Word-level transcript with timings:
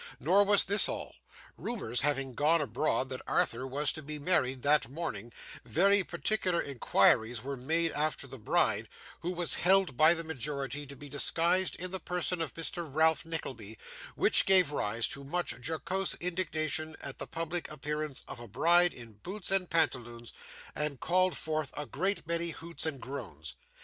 Nor 0.19 0.45
was 0.45 0.63
this 0.65 0.89
all. 0.89 1.13
Rumours 1.57 2.01
having 2.01 2.33
gone 2.33 2.59
abroad 2.59 3.09
that 3.09 3.21
Arthur 3.27 3.67
was 3.67 3.91
to 3.93 4.01
be 4.01 4.17
married 4.17 4.63
that 4.63 4.89
morning, 4.89 5.31
very 5.63 6.03
particular 6.03 6.59
inquiries 6.59 7.43
were 7.43 7.55
made 7.55 7.91
after 7.91 8.25
the 8.25 8.39
bride, 8.39 8.89
who 9.19 9.29
was 9.29 9.53
held 9.53 9.95
by 9.95 10.15
the 10.15 10.23
majority 10.23 10.87
to 10.87 10.95
be 10.95 11.07
disguised 11.07 11.75
in 11.75 11.91
the 11.91 11.99
person 11.99 12.41
of 12.41 12.55
Mr. 12.55 12.91
Ralph 12.91 13.25
Nickleby, 13.25 13.77
which 14.15 14.47
gave 14.47 14.71
rise 14.71 15.07
to 15.09 15.23
much 15.23 15.53
jocose 15.63 16.15
indignation 16.15 16.97
at 16.99 17.19
the 17.19 17.27
public 17.27 17.69
appearance 17.69 18.23
of 18.27 18.39
a 18.39 18.47
bride 18.47 18.95
in 18.95 19.19
boots 19.21 19.51
and 19.51 19.69
pantaloons, 19.69 20.33
and 20.73 20.99
called 20.99 21.37
forth 21.37 21.71
a 21.77 21.85
great 21.85 22.25
many 22.25 22.49
hoots 22.49 22.87
and 22.87 22.99
groans. 22.99 23.55